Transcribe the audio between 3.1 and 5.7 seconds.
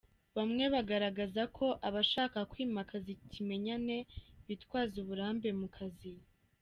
ikimenyane bitwaza uburambe ku